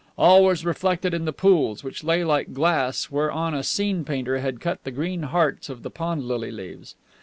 All 0.17 0.43
was 0.43 0.65
reflected 0.65 1.13
in 1.13 1.25
the 1.25 1.31
pools 1.31 1.83
which 1.83 2.03
lay 2.03 2.23
like 2.23 2.53
glass 2.53 3.11
whereon 3.11 3.53
a 3.53 3.61
scene 3.61 4.03
painter 4.03 4.39
had 4.39 4.59
cut 4.59 4.83
the 4.83 4.89
green 4.89 5.21
hearts 5.21 5.69
of 5.69 5.83
the 5.83 5.91
pond 5.91 6.27
lily 6.27 6.51
leaves. 6.51 6.95